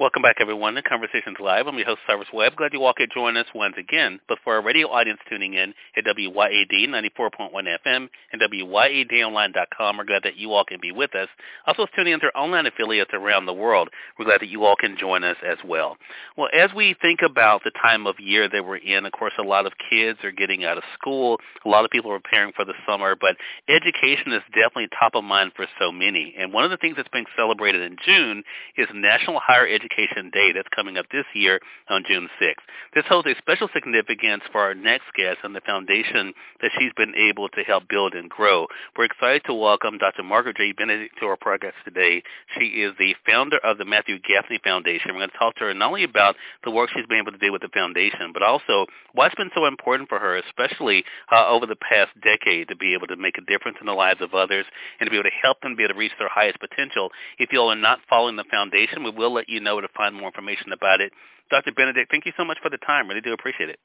[0.00, 1.66] Welcome back, everyone, to Conversations Live.
[1.66, 2.56] I'm your host, Cyrus Webb.
[2.56, 4.18] Glad you all could join us once again.
[4.28, 10.22] But for our radio audience tuning in at WYAD 94.1 FM and WYADonline.com, we're glad
[10.22, 11.28] that you all can be with us.
[11.66, 14.96] Also, tuning in our online affiliates around the world, we're glad that you all can
[14.96, 15.98] join us as well.
[16.34, 19.42] Well, as we think about the time of year that we're in, of course, a
[19.42, 21.36] lot of kids are getting out of school.
[21.66, 23.36] A lot of people are preparing for the summer, but
[23.68, 26.34] education is definitely top of mind for so many.
[26.38, 28.44] And one of the things that's being celebrated in June
[28.78, 32.54] is National Higher Education Education Day that's coming up this year on June 6th.
[32.94, 37.14] This holds a special significance for our next guest and the foundation that she's been
[37.14, 38.66] able to help build and grow.
[38.96, 40.22] We're excited to welcome Dr.
[40.22, 40.72] Margaret G.
[40.72, 42.22] Benedict to our podcast today.
[42.58, 45.12] She is the founder of the Matthew Gaffney Foundation.
[45.12, 47.38] We're going to talk to her not only about the work she's been able to
[47.38, 51.48] do with the foundation, but also why it's been so important for her, especially uh,
[51.48, 54.34] over the past decade, to be able to make a difference in the lives of
[54.34, 54.66] others
[54.98, 57.10] and to be able to help them be able to reach their highest potential.
[57.38, 60.14] If you all are not following the foundation, we will let you know to find
[60.14, 61.12] more information about it.
[61.50, 61.72] Dr.
[61.72, 63.08] Benedict, thank you so much for the time.
[63.08, 63.78] Really do appreciate it.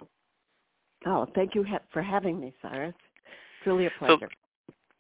[1.06, 2.94] Oh, thank you for having me, Cyrus.
[3.26, 4.18] It's really a pleasure.
[4.22, 4.28] So,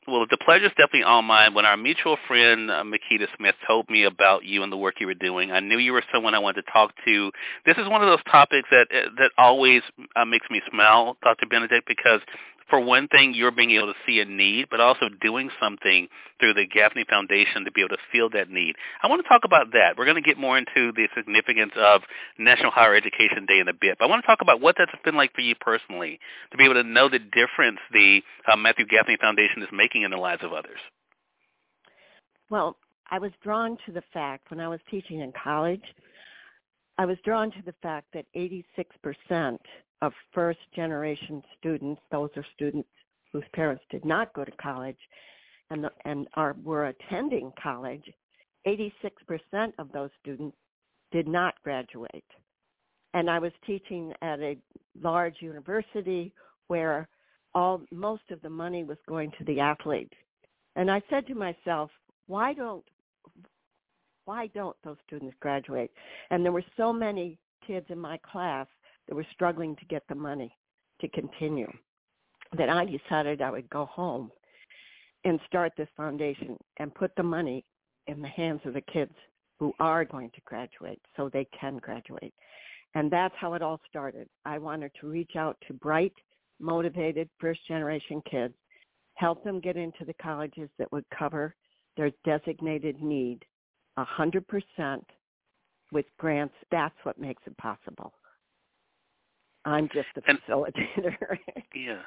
[0.07, 1.55] well, the pleasure is definitely all mine.
[1.55, 5.07] When our mutual friend uh, Makita Smith told me about you and the work you
[5.07, 7.31] were doing, I knew you were someone I wanted to talk to.
[7.65, 9.81] This is one of those topics that uh, that always
[10.15, 11.47] uh, makes me smile, Dr.
[11.47, 12.21] Benedict, because
[12.69, 16.07] for one thing, you're being able to see a need, but also doing something
[16.39, 18.75] through the Gaffney Foundation to be able to fill that need.
[19.03, 19.97] I want to talk about that.
[19.97, 22.01] We're going to get more into the significance of
[22.37, 24.91] National Higher Education Day in a bit, but I want to talk about what that's
[25.03, 26.19] been like for you personally
[26.51, 28.21] to be able to know the difference the
[28.51, 30.79] uh, Matthew Gaffney Foundation is making in the lives of others.
[32.49, 32.77] Well,
[33.09, 35.83] I was drawn to the fact when I was teaching in college,
[36.97, 39.57] I was drawn to the fact that 86%
[40.01, 42.89] of first generation students, those are students
[43.31, 44.97] whose parents did not go to college
[45.69, 48.03] and, and are, were attending college,
[48.67, 48.91] 86%
[49.79, 50.55] of those students
[51.11, 52.23] did not graduate.
[53.13, 54.57] And I was teaching at a
[55.01, 56.33] large university
[56.67, 57.07] where
[57.53, 60.13] all most of the money was going to the athletes.
[60.75, 61.89] And I said to myself,
[62.27, 62.83] why don't
[64.25, 65.91] why don't those students graduate?
[66.31, 68.65] And there were so many kids in my class
[69.07, 70.55] that were struggling to get the money
[71.01, 71.71] to continue
[72.57, 74.31] that I decided I would go home
[75.23, 77.65] and start this foundation and put the money
[78.07, 79.13] in the hands of the kids
[79.59, 82.33] who are going to graduate so they can graduate.
[82.93, 84.27] And that's how it all started.
[84.45, 86.13] I wanted to reach out to bright,
[86.59, 88.53] motivated first generation kids,
[89.15, 91.55] help them get into the colleges that would cover
[91.97, 93.43] their designated need
[93.97, 94.43] 100%
[95.91, 96.53] with grants.
[96.71, 98.13] That's what makes it possible.
[99.65, 101.15] I'm just a facilitator.
[101.75, 102.01] yeah.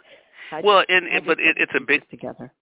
[0.62, 2.52] well, and, and but it, it's a big together.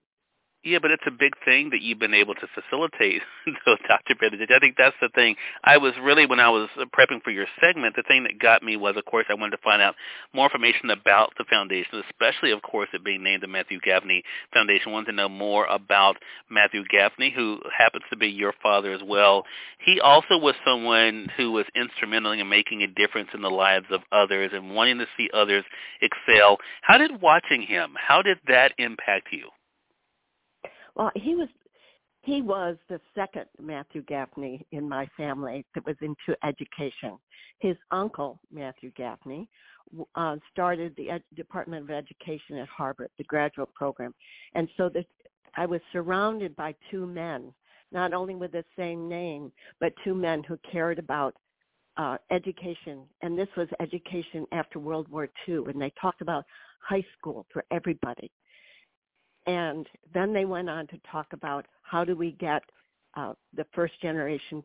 [0.66, 3.22] Yeah, but it's a big thing that you've been able to facilitate,
[3.88, 4.16] Dr.
[4.18, 4.50] Benedict.
[4.50, 5.36] I think that's the thing.
[5.62, 8.76] I was really, when I was prepping for your segment, the thing that got me
[8.76, 9.94] was, of course, I wanted to find out
[10.34, 14.88] more information about the foundation, especially, of course, it being named the Matthew Gaffney Foundation.
[14.88, 16.16] I wanted to know more about
[16.50, 19.44] Matthew Gaffney, who happens to be your father as well.
[19.78, 24.00] He also was someone who was instrumental in making a difference in the lives of
[24.10, 25.64] others and wanting to see others
[26.02, 26.58] excel.
[26.82, 29.50] How did watching him, how did that impact you?
[30.96, 31.48] Well, he was
[32.22, 37.16] he was the second Matthew Gaffney in my family that was into education.
[37.60, 39.48] His uncle Matthew Gaffney
[40.16, 44.12] uh, started the Ed- Department of Education at Harvard, the graduate program,
[44.54, 45.06] and so that
[45.56, 47.52] I was surrounded by two men,
[47.92, 51.34] not only with the same name, but two men who cared about
[51.96, 56.44] uh, education, and this was education after World War II, and they talked about
[56.80, 58.30] high school for everybody.
[59.46, 62.62] And then they went on to talk about how do we get
[63.16, 64.62] uh, the first generation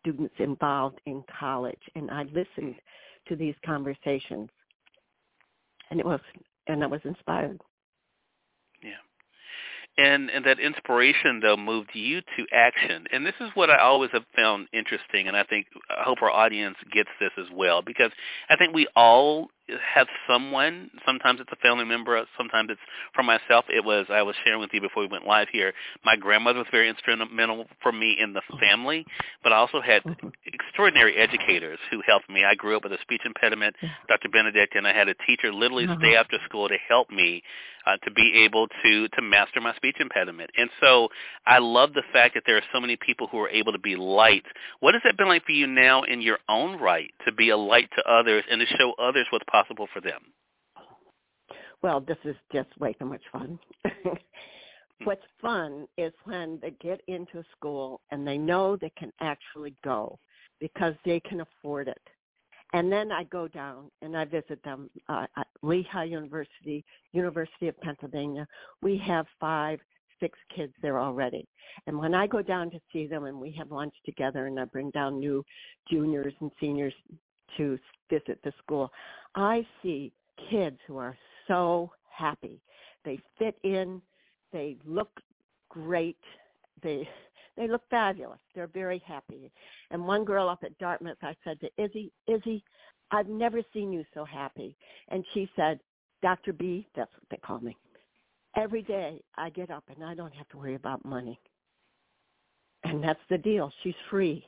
[0.00, 1.80] students involved in college.
[1.94, 2.74] And I listened
[3.28, 4.50] to these conversations,
[5.90, 6.20] and it was,
[6.66, 7.60] and I was inspired.
[8.82, 8.90] Yeah.
[9.96, 13.04] And and that inspiration though moved you to action.
[13.12, 16.32] And this is what I always have found interesting and I think I hope our
[16.32, 18.10] audience gets this as well because
[18.50, 19.50] I think we all
[19.94, 20.90] have someone.
[21.06, 22.22] Sometimes it's a family member.
[22.36, 22.80] Sometimes it's
[23.14, 23.64] for myself.
[23.68, 25.72] It was I was sharing with you before we went live here.
[26.04, 29.06] My grandmother was very instrumental for me in the family,
[29.42, 30.32] but I also had Mhm.
[30.46, 32.44] extraordinary educators who helped me.
[32.44, 33.76] I grew up with a speech impediment.
[34.08, 34.28] Dr.
[34.28, 35.96] Benedict, and I had a teacher literally Uh-huh.
[35.96, 37.42] stay after school to help me
[37.86, 40.50] uh, to be able to to master my speech impediment.
[40.56, 41.08] And so
[41.46, 43.96] I love the fact that there are so many people who are able to be
[43.96, 44.44] light.
[44.80, 47.56] What has that been like for you now in your own right to be a
[47.56, 50.20] light to others and to show others what's possible for them?
[51.80, 53.58] Well, this is just way too much fun.
[55.04, 60.18] What's fun is when they get into school and they know they can actually go
[60.60, 62.00] because they can afford it.
[62.72, 67.78] And then I go down and I visit them uh, at Lehigh University, University of
[67.80, 68.48] Pennsylvania.
[68.82, 69.78] We have five,
[70.18, 71.46] six kids there already.
[71.86, 74.64] And when I go down to see them and we have lunch together and I
[74.64, 75.44] bring down new
[75.88, 76.94] juniors and seniors
[77.56, 77.78] to
[78.10, 78.90] visit the school,
[79.34, 80.12] I see
[80.50, 81.16] kids who are
[81.48, 82.60] so happy.
[83.04, 84.00] They fit in.
[84.52, 85.20] They look
[85.68, 86.18] great.
[86.82, 87.08] They
[87.56, 88.40] they look fabulous.
[88.54, 89.52] They're very happy.
[89.90, 92.64] And one girl up at Dartmouth, I said to Izzy, Izzy,
[93.10, 94.76] I've never seen you so happy.
[95.08, 95.78] And she said,
[96.22, 96.52] Dr.
[96.52, 97.76] B, that's what they call me.
[98.56, 101.38] Every day I get up and I don't have to worry about money.
[102.82, 103.72] And that's the deal.
[103.82, 104.44] She's free.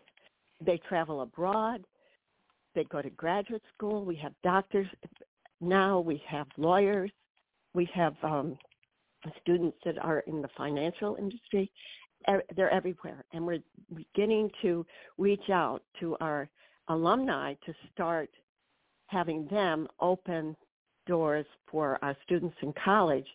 [0.65, 1.85] They travel abroad.
[2.77, 4.05] They go to graduate school.
[4.05, 4.87] We have doctors
[5.63, 5.99] now.
[5.99, 7.11] We have lawyers.
[7.75, 8.59] We have um,
[9.41, 11.73] students that are in the financial industry.
[12.55, 13.63] They're everywhere, and we're
[13.95, 14.85] beginning to
[15.17, 16.49] reach out to our
[16.89, 18.29] alumni to start
[19.07, 20.55] having them open
[21.07, 23.27] doors for our students in college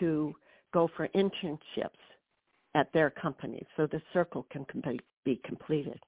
[0.00, 0.34] to
[0.72, 2.02] go for internships
[2.74, 4.66] at their companies so the circle can
[5.24, 6.00] be completed.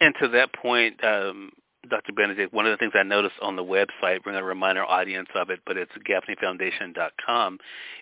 [0.00, 1.50] And to that point, um,
[1.88, 2.12] Dr.
[2.12, 4.86] Benedict, one of the things I noticed on the website, we're going to remind our
[4.86, 7.58] audience of it, but it's gaffneyfoundation.com,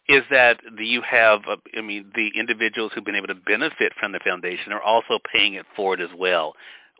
[0.08, 4.12] is that you have, uh, I mean, the individuals who've been able to benefit from
[4.12, 6.54] the foundation are also paying it forward as well.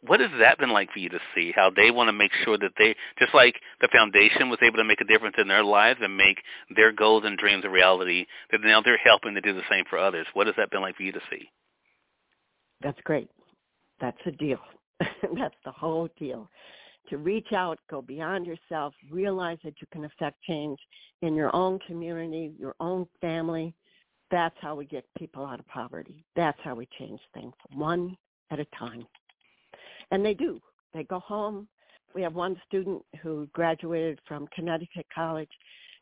[0.04, 1.52] What has that been like for you to see?
[1.54, 4.84] How they want to make sure that they, just like the foundation was able to
[4.84, 6.38] make a difference in their lives and make
[6.74, 9.98] their goals and dreams a reality, that now they're helping to do the same for
[9.98, 10.26] others.
[10.32, 11.48] What has that been like for you to see?
[12.82, 13.30] That's great.
[14.00, 14.58] That's a deal.
[15.37, 16.49] That's the whole deal.
[17.10, 20.78] To reach out, go beyond yourself, realize that you can affect change
[21.20, 23.75] in your own community, your own family.
[24.31, 26.25] That's how we get people out of poverty.
[26.37, 28.16] That's how we change things one
[28.50, 29.06] at a time.
[30.10, 30.60] And they do.
[30.94, 31.69] They go home.
[32.14, 35.50] We have one student who graduated from Connecticut College.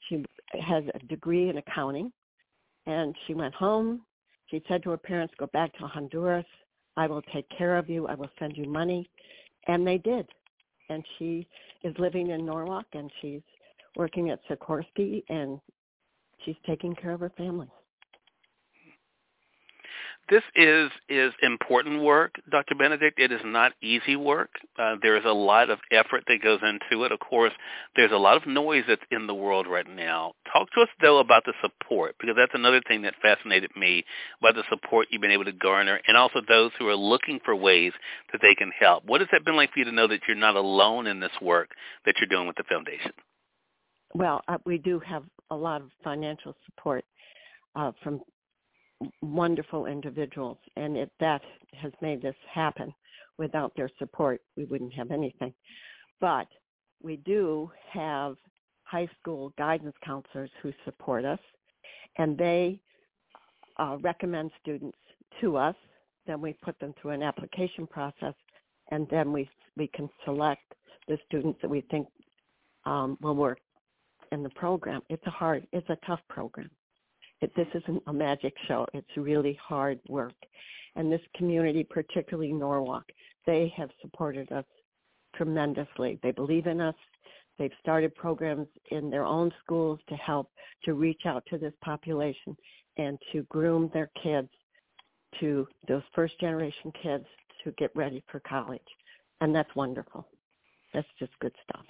[0.08, 0.24] She
[0.60, 2.12] has a degree in accounting.
[2.86, 4.02] And she went home.
[4.46, 6.46] She said to her parents, go back to Honduras.
[7.00, 8.06] I will take care of you.
[8.08, 9.08] I will send you money.
[9.68, 10.28] And they did.
[10.90, 11.46] And she
[11.82, 13.40] is living in Norwalk and she's
[13.96, 15.58] working at Sikorsky and
[16.44, 17.70] she's taking care of her family.
[20.30, 22.76] This is is important work, Dr.
[22.76, 23.18] Benedict.
[23.18, 24.50] It is not easy work.
[24.78, 27.10] Uh, there is a lot of effort that goes into it.
[27.10, 27.52] Of course,
[27.96, 30.34] there's a lot of noise that's in the world right now.
[30.52, 34.04] Talk to us though about the support, because that's another thing that fascinated me
[34.40, 37.56] about the support you've been able to garner, and also those who are looking for
[37.56, 37.92] ways
[38.30, 39.04] that they can help.
[39.04, 41.32] What has that been like for you to know that you're not alone in this
[41.42, 41.70] work
[42.06, 43.12] that you're doing with the foundation?
[44.14, 47.04] Well, uh, we do have a lot of financial support
[47.74, 48.20] uh, from
[49.22, 51.42] wonderful individuals, and it, that
[51.72, 52.92] has made this happen.
[53.38, 55.54] Without their support, we wouldn't have anything.
[56.20, 56.46] But
[57.02, 58.36] we do have
[58.84, 61.38] high school guidance counselors who support us,
[62.18, 62.78] and they
[63.78, 64.98] uh, recommend students
[65.40, 65.74] to us.
[66.26, 68.34] Then we put them through an application process,
[68.90, 70.74] and then we we can select
[71.08, 72.06] the students that we think
[72.84, 73.58] um, will work
[74.32, 75.00] in the program.
[75.08, 76.70] It's a hard, it's a tough program
[77.40, 78.86] it, this isn't a magic show.
[78.92, 80.34] It's really hard work.
[80.96, 83.04] And this community, particularly Norwalk,
[83.46, 84.64] they have supported us
[85.34, 86.18] tremendously.
[86.22, 86.94] They believe in us.
[87.58, 90.50] They've started programs in their own schools to help
[90.84, 92.56] to reach out to this population
[92.96, 94.48] and to groom their kids
[95.38, 97.24] to those first generation kids
[97.62, 98.80] to get ready for college.
[99.40, 100.26] And that's wonderful.
[100.92, 101.84] That's just good stuff.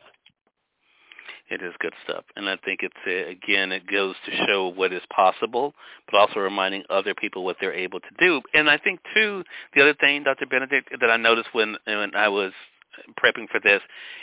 [1.50, 4.92] It is good stuff, and I think it's uh, again it goes to show what
[4.92, 5.74] is possible,
[6.06, 8.40] but also reminding other people what they're able to do.
[8.54, 9.42] And I think too,
[9.74, 10.46] the other thing, Dr.
[10.46, 12.52] Benedict, that I noticed when when I was
[13.18, 13.80] prepping for this,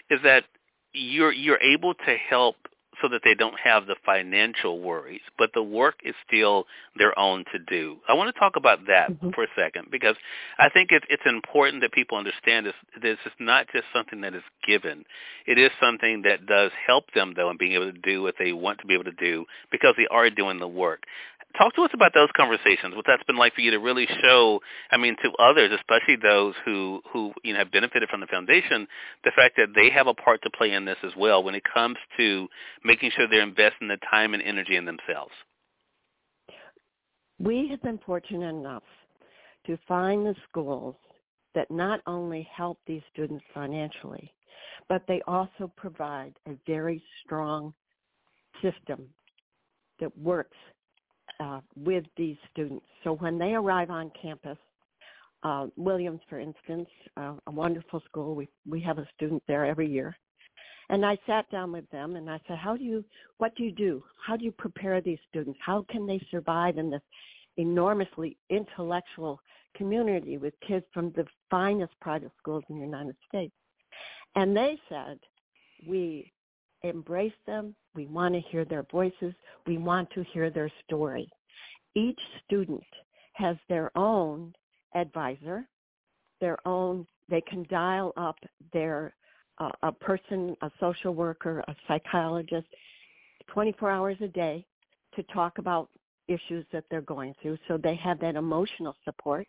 [0.10, 0.46] is that
[0.93, 2.55] you're you're able to help
[3.01, 6.66] so that they don't have the financial worries, but the work is still
[6.98, 7.98] their own to do.
[8.08, 9.30] I want to talk about that mm-hmm.
[9.32, 10.16] for a second because
[10.60, 12.74] I think it's it's important that people understand this.
[13.01, 15.06] This is not just something that is given.
[15.46, 18.51] It is something that does help them though in being able to do what they
[18.54, 21.04] want to be able to do because they are doing the work
[21.58, 22.96] talk to us about those conversations.
[22.96, 24.60] What that's been like for you to really show,
[24.92, 28.88] I mean, to others, especially those who who you know have benefited from the foundation,
[29.24, 31.63] the fact that they have a part to play in this as well when it
[31.72, 32.48] comes to
[32.84, 35.32] making sure they're investing the time and energy in themselves.
[37.39, 38.84] We have been fortunate enough
[39.68, 40.96] to find the schools
[41.54, 44.34] that not only help these students financially,
[44.89, 47.74] but they also provide a very strong
[48.62, 49.08] system
[50.00, 50.58] that works
[51.39, 52.86] uh, with these students.
[53.03, 54.58] So when they arrive on campus,
[55.44, 59.88] uh, Williams, for instance, uh, a wonderful school, we we have a student there every
[59.88, 60.17] year,
[60.89, 63.06] and I sat down with them and I said, "How do you?
[63.38, 64.03] What do you do?
[64.25, 65.60] How do you prepare these students?
[65.63, 67.03] How can they survive in this
[67.58, 69.39] enormously intellectual
[69.75, 73.53] community with kids from the finest private schools in the United States?"
[74.36, 75.20] And they said,
[75.88, 76.34] "We
[76.84, 77.75] embrace them.
[77.98, 79.34] We want to hear their voices.
[79.66, 81.27] We want to hear their story.
[81.96, 82.84] Each student
[83.34, 84.54] has their own
[84.94, 85.68] advisor,
[86.39, 88.38] their own, they can dial up
[88.72, 89.16] their,
[89.58, 92.68] uh, a person, a social worker, a psychologist,
[93.48, 94.63] 24 hours a day
[95.16, 95.89] to talk about
[96.27, 97.58] issues that they're going through.
[97.68, 99.48] So they have that emotional support.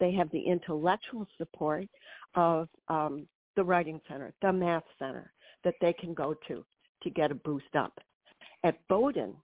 [0.00, 1.86] They have the intellectual support
[2.34, 3.26] of um,
[3.56, 5.32] the Writing Center, the Math Center,
[5.64, 6.62] that they can go to
[7.06, 7.92] to get a boost up.
[8.64, 9.34] At Bowdoin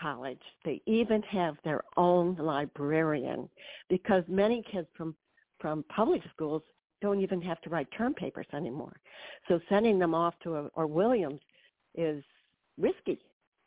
[0.00, 3.50] College, they even have their own librarian
[3.90, 5.14] because many kids from
[5.60, 6.62] from public schools
[7.00, 8.94] don't even have to write term papers anymore.
[9.48, 11.40] So sending them off to a, or Williams
[11.94, 12.22] is
[12.78, 13.18] risky.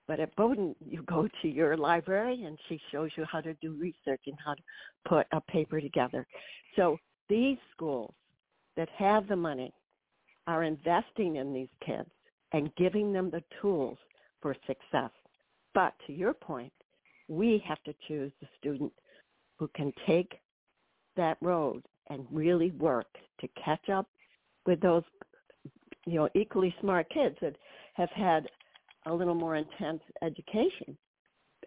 [0.08, 3.74] But at Bowdoin, you go to your library and she shows you how to do
[3.74, 4.62] research and how to
[5.08, 6.26] put a paper together.
[6.76, 8.14] So these schools
[8.76, 9.72] that have the money
[10.48, 12.10] are investing in these kids
[12.54, 13.98] and giving them the tools
[14.42, 15.12] for success.
[15.74, 16.74] But to your point,
[17.28, 18.92] we have to choose the student
[19.58, 20.40] who can take
[21.16, 23.08] that road and really work
[23.42, 24.08] to catch up
[24.66, 25.04] with those
[26.06, 27.56] you know equally smart kids that
[27.94, 28.48] have had
[29.06, 30.98] a little more intense education.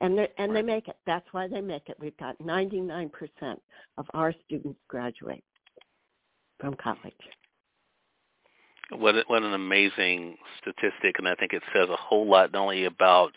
[0.00, 0.96] And they and they make it.
[1.06, 1.96] That's why they make it.
[2.00, 3.10] We've got 99%
[3.98, 5.44] of our students graduate
[6.58, 7.12] from college
[8.98, 12.84] what what an amazing statistic, and I think it says a whole lot not only
[12.84, 13.32] about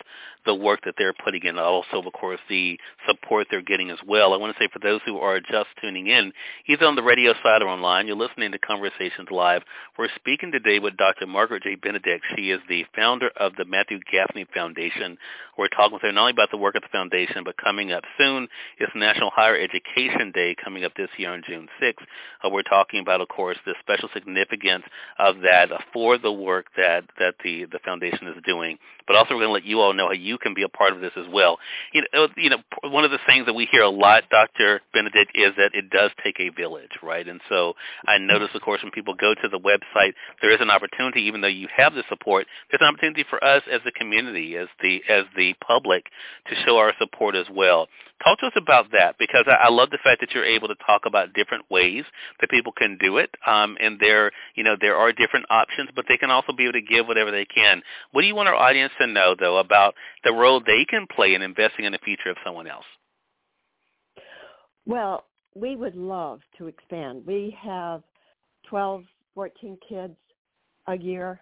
[0.46, 3.98] the work that they're putting in, but also of course the support they're getting as
[4.06, 4.34] well.
[4.34, 6.32] I want to say for those who are just tuning in,
[6.68, 9.64] either on the radio side or online, you're listening to Conversations Live.
[9.98, 11.26] We're speaking today with Dr.
[11.26, 11.76] Margaret G.
[11.76, 12.24] Benedict.
[12.36, 15.18] She is the founder of the Matthew Gaffney Foundation.
[15.58, 18.04] We're talking with her not only about the work of the foundation, but coming up
[18.18, 18.48] soon
[18.80, 21.94] is National Higher Education Day coming up this year on June 6th.
[22.44, 24.84] Uh, we're talking about, of course, the special significance
[25.18, 28.78] of that uh, for the work that that the the foundation is doing.
[29.08, 30.94] But also, we're going to let you all know how you can be a part
[30.94, 31.60] of this as well.
[31.94, 34.82] You know, uh, you know, one of the things that we hear a lot, Dr.
[34.94, 37.28] Benedict, is that it does take a village, right?
[37.28, 37.74] And so
[38.08, 41.42] I notice, of course, when people go to the website, there is an opportunity, even
[41.42, 45.02] though you have the support, there's an opportunity for us as the community, as the
[45.08, 46.06] as the public,
[46.50, 47.88] to show our support as well.
[48.24, 50.76] Talk to us about that because I, I love the fact that you're able to
[50.86, 52.06] talk about different ways
[52.40, 56.06] that people can do it, um, and there, you know, there are different options, but
[56.08, 57.82] they can also be able to give whatever they can.
[58.12, 61.36] What do you want our audience to know, though, about the role they can play
[61.36, 62.86] in investing in the future of someone else?
[64.86, 67.24] Well, we would love to expand.
[67.26, 68.04] We have
[68.70, 69.04] 12,
[69.34, 70.16] 14 kids
[70.88, 71.42] a year.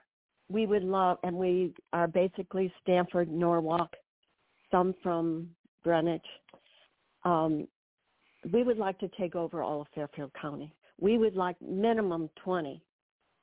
[0.50, 3.94] We would love, and we are basically Stamford, Norwalk,
[4.72, 5.50] some from
[5.84, 6.26] Greenwich.
[7.26, 7.68] Um,
[8.52, 10.74] we would like to take over all of Fairfield County.
[11.00, 12.82] We would like minimum 20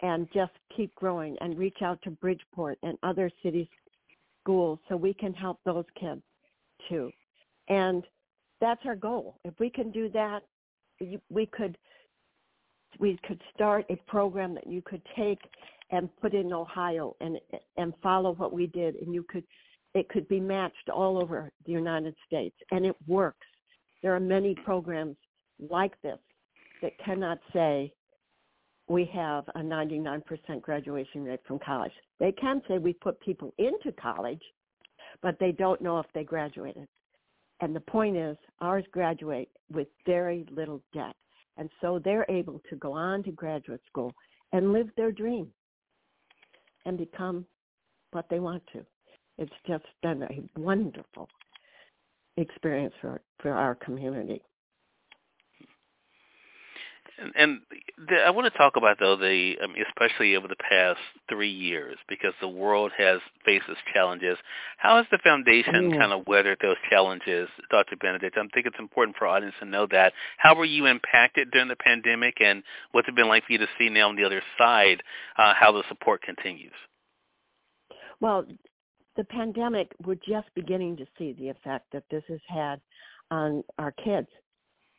[0.03, 3.67] and just keep growing and reach out to Bridgeport and other cities
[4.43, 6.23] schools so we can help those kids
[6.89, 7.11] too.
[7.69, 8.05] And
[8.61, 9.37] that's our goal.
[9.45, 10.41] If we can do that,
[11.31, 11.79] we could
[12.99, 15.39] we could start a program that you could take
[15.91, 17.39] and put in Ohio and
[17.77, 19.45] and follow what we did and you could
[19.95, 23.47] it could be matched all over the United States and it works.
[24.03, 25.17] There are many programs
[25.69, 26.19] like this
[26.83, 27.93] that cannot say
[28.89, 30.23] we have a 99%
[30.63, 31.93] graduation rate from college.
[32.19, 34.43] They can say we put people into college,
[35.23, 36.89] but they don't know if they graduated.
[37.61, 41.15] And the point is, ours graduate with very little debt.
[41.57, 44.13] And so they're able to go on to graduate school
[44.53, 45.49] and live their dream
[46.87, 47.45] and become
[48.13, 48.85] what they want to.
[49.39, 51.29] It's just been a wonderful
[52.41, 54.43] experience for for our community.
[57.21, 57.61] And, and
[58.09, 61.99] the, I want to talk about though the um, especially over the past three years
[62.09, 64.39] because the world has faced its challenges.
[64.79, 65.99] How has the foundation mm.
[65.99, 67.97] kind of weathered those challenges, Dr.
[67.97, 68.37] Benedict?
[68.39, 70.15] I think it's important for our audience to know that.
[70.39, 73.69] How were you impacted during the pandemic, and what's it been like for you to
[73.79, 75.03] see now on the other side
[75.37, 76.73] uh, how the support continues?
[78.21, 78.47] Well,
[79.17, 82.81] the pandemic, we're just beginning to see the effect that this has had
[83.31, 84.29] on our kids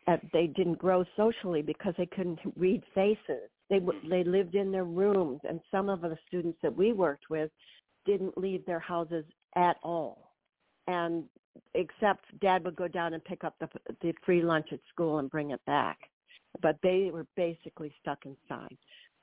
[0.08, 3.50] uh, they didn't grow socially because they couldn't read faces.
[3.70, 4.10] They mm-hmm.
[4.10, 7.52] they lived in their rooms, and some of the students that we worked with
[8.06, 9.26] didn't leave their houses
[9.56, 10.32] at all,
[10.88, 11.26] and
[11.76, 13.70] except Dad would go down and pick up the
[14.02, 16.00] the free lunch at school and bring it back,
[16.62, 18.78] but they were basically stuck inside.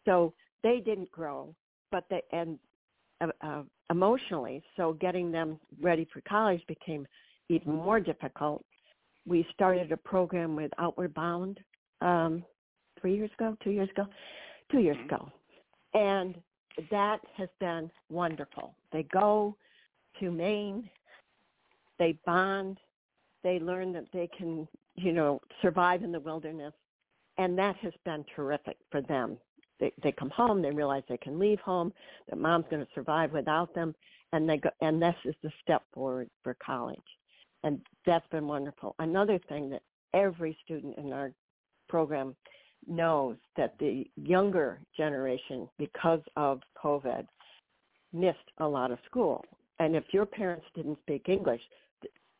[0.04, 1.54] So they didn't grow,
[1.90, 2.58] but they and
[3.20, 7.06] uh, emotionally, so getting them ready for college became
[7.48, 8.64] even more difficult
[9.28, 11.60] we started a program with Outward Bound
[12.00, 12.42] um,
[13.00, 14.06] three years ago, two years ago,
[14.72, 15.14] two years mm-hmm.
[15.14, 15.32] ago,
[15.94, 16.34] and
[16.90, 18.74] that has been wonderful.
[18.92, 19.56] They go
[20.20, 20.88] to Maine,
[21.98, 22.78] they bond,
[23.44, 26.72] they learn that they can, you know, survive in the wilderness,
[27.36, 29.36] and that has been terrific for them.
[29.80, 31.92] They, they come home, they realize they can leave home,
[32.28, 33.94] that mom's going to survive without them,
[34.32, 36.98] and they go, and this is the step forward for college
[37.64, 38.94] and that's been wonderful.
[38.98, 39.82] Another thing that
[40.14, 41.32] every student in our
[41.88, 42.34] program
[42.86, 47.26] knows that the younger generation, because of COVID,
[48.12, 49.44] missed a lot of school.
[49.80, 51.60] And if your parents didn't speak English,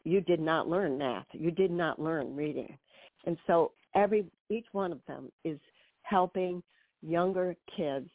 [0.05, 1.27] you did not learn math.
[1.33, 2.79] You did not learn reading.
[3.27, 5.59] And so every each one of them is
[6.03, 6.63] helping
[7.03, 8.09] younger kids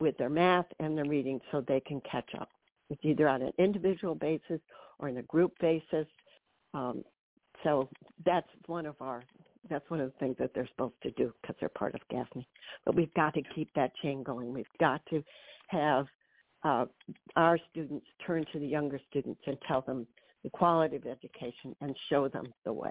[0.00, 2.48] with their math and their reading so they can catch up.
[2.90, 4.60] It's either on an individual basis
[4.98, 6.06] or in a group basis
[6.74, 7.04] um,
[7.62, 7.88] so
[8.24, 9.22] that's one of our
[9.70, 12.48] that's one of the things that they're supposed to do because they're part of Gaffney.
[12.84, 14.52] But we've got to keep that chain going.
[14.52, 15.22] We've got to
[15.68, 16.06] have
[16.64, 16.86] uh,
[17.36, 20.06] our students turn to the younger students and tell them
[20.42, 22.90] the quality of education and show them the way.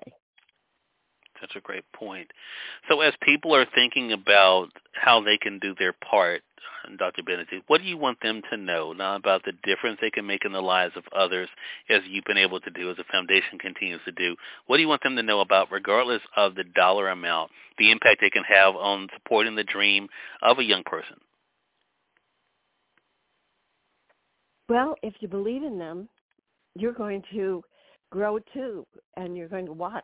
[1.41, 2.29] That's a great point.
[2.88, 6.43] So as people are thinking about how they can do their part,
[6.98, 7.24] Dr.
[7.24, 10.45] Benedict, what do you want them to know now about the difference they can make
[10.45, 11.50] in the lives of others
[11.89, 14.36] as you've been able to do, as the foundation continues to do?
[14.67, 18.21] What do you want them to know about, regardless of the dollar amount, the impact
[18.21, 20.07] they can have on supporting the dream
[20.42, 21.18] of a young person?
[24.70, 26.07] Well, if you believe in them,
[26.75, 27.63] you're going to
[28.11, 28.85] grow too,
[29.18, 30.03] and you're going to watch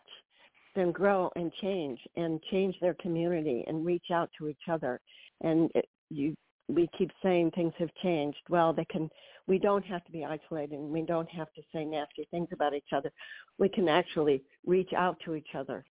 [0.77, 5.01] them grow and change and change their community and reach out to each other.
[5.41, 6.35] And it, you,
[6.69, 8.39] we keep saying things have changed.
[8.49, 9.09] Well, they can.
[9.47, 10.73] We don't have to be isolated.
[10.73, 13.11] And we don't have to say nasty things about each other.
[13.57, 15.83] We can actually reach out to each other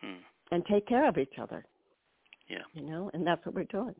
[0.00, 0.20] hmm.
[0.52, 1.64] and take care of each other.
[2.48, 2.58] Yeah.
[2.74, 3.94] You know, and that's what we're doing.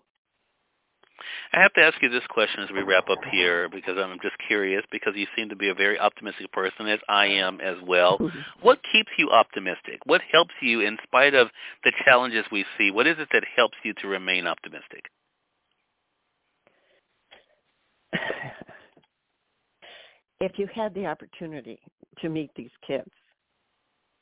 [1.52, 4.36] I have to ask you this question as we wrap up here because I'm just
[4.46, 8.18] curious because you seem to be a very optimistic person as I am as well.
[8.18, 8.40] Mm-hmm.
[8.62, 10.00] What keeps you optimistic?
[10.04, 11.48] What helps you in spite of
[11.84, 12.90] the challenges we see?
[12.90, 15.04] What is it that helps you to remain optimistic?
[20.40, 21.78] if you had the opportunity
[22.20, 23.10] to meet these kids,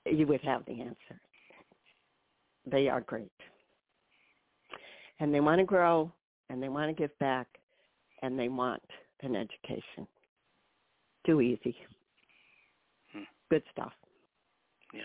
[0.07, 1.21] you would have the answer.
[2.67, 3.33] They are great.
[5.21, 6.13] And they want to grow
[6.53, 7.49] and they want to give back
[8.23, 8.83] and they want
[9.23, 10.07] an education.
[11.27, 11.75] Too easy.
[13.13, 13.23] Hmm.
[13.51, 13.93] Good stuff.
[14.93, 15.01] Yeah.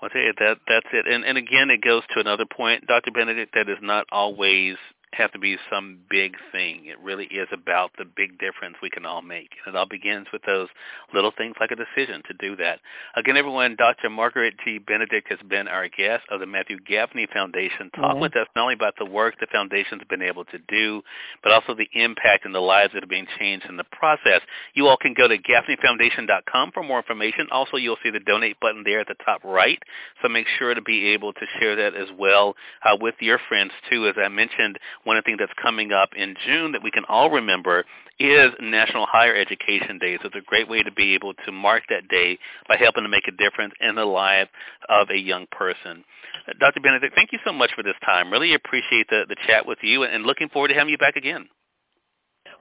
[0.00, 1.12] Well, I tell you that that's it.
[1.12, 3.10] And and again, it goes to another point, Dr.
[3.10, 4.76] Benedict, that is not always
[5.14, 6.86] have to be some big thing.
[6.86, 9.50] It really is about the big difference we can all make.
[9.66, 10.68] And it all begins with those
[11.12, 12.80] little things like a decision to do that.
[13.16, 14.10] Again, everyone, Dr.
[14.10, 14.78] Margaret G.
[14.78, 18.74] Benedict has been our guest of the Matthew Gaffney Foundation, talking with us not only
[18.74, 21.02] about the work the foundation's been able to do,
[21.42, 24.40] but also the impact and the lives that are being changed in the process.
[24.74, 27.48] You all can go to gaffneyfoundation.com for more information.
[27.50, 29.78] Also, you'll see the donate button there at the top right.
[30.22, 33.72] So make sure to be able to share that as well uh, with your friends,
[33.90, 34.06] too.
[34.06, 37.04] As I mentioned, one of the things that's coming up in June that we can
[37.08, 37.84] all remember
[38.18, 40.16] is National Higher Education Day.
[40.20, 42.38] So it's a great way to be able to mark that day
[42.68, 44.48] by helping to make a difference in the life
[44.88, 46.04] of a young person.
[46.48, 46.80] Uh, Dr.
[46.80, 48.30] Benedict, thank you so much for this time.
[48.30, 51.48] Really appreciate the, the chat with you and looking forward to having you back again.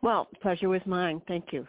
[0.02, 1.22] Well, pleasure was mine.
[1.28, 1.68] Thank you.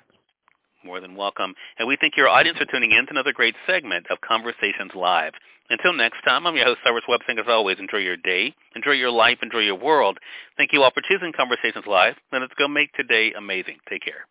[0.84, 1.54] More than welcome.
[1.78, 5.32] And we thank your audience for tuning in to another great segment of Conversations Live.
[5.70, 7.38] Until next time, I'm your host, Cyrus Websing.
[7.38, 10.18] As always, enjoy your day, enjoy your life, enjoy your world.
[10.56, 13.78] Thank you all for choosing Conversations Live, and let's go make today amazing.
[13.88, 14.26] Take care.